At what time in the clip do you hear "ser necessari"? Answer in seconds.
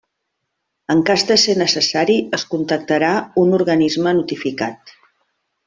1.41-2.17